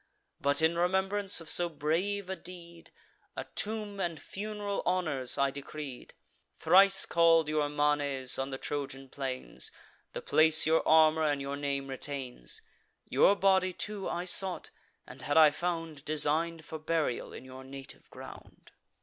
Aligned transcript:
But, 0.39 0.63
in 0.63 0.79
remembrance 0.79 1.39
of 1.41 1.47
so 1.47 1.69
brave 1.69 2.27
a 2.27 2.35
deed, 2.35 2.89
A 3.35 3.43
tomb 3.43 3.99
and 3.99 4.19
fun'ral 4.19 4.81
honours 4.83 5.37
I 5.37 5.51
decreed; 5.51 6.15
Thrice 6.57 7.05
call'd 7.05 7.47
your 7.47 7.69
manes 7.69 8.39
on 8.39 8.49
the 8.49 8.57
Trojan 8.57 9.09
plains: 9.09 9.71
The 10.13 10.23
place 10.23 10.65
your 10.65 10.81
armour 10.87 11.25
and 11.29 11.39
your 11.39 11.55
name 11.55 11.87
retains. 11.87 12.63
Your 13.09 13.35
body 13.35 13.73
too 13.73 14.09
I 14.09 14.25
sought, 14.25 14.71
and, 15.05 15.21
had 15.21 15.37
I 15.37 15.51
found, 15.51 16.03
Design'd 16.03 16.65
for 16.65 16.79
burial 16.79 17.31
in 17.31 17.45
your 17.45 17.63
native 17.63 18.09
ground." 18.09 18.71